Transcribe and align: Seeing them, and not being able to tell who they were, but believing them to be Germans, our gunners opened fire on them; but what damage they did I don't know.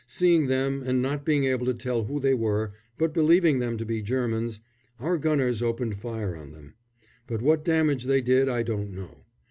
Seeing 0.07 0.47
them, 0.47 0.81
and 0.83 0.99
not 0.99 1.23
being 1.23 1.43
able 1.45 1.67
to 1.67 1.75
tell 1.75 2.05
who 2.05 2.19
they 2.19 2.33
were, 2.33 2.73
but 2.97 3.13
believing 3.13 3.59
them 3.59 3.77
to 3.77 3.85
be 3.85 4.01
Germans, 4.01 4.59
our 4.99 5.15
gunners 5.19 5.61
opened 5.61 5.99
fire 5.99 6.35
on 6.35 6.53
them; 6.53 6.73
but 7.27 7.39
what 7.43 7.63
damage 7.63 8.05
they 8.05 8.19
did 8.21 8.49
I 8.49 8.63
don't 8.63 8.89
know. 8.95 9.25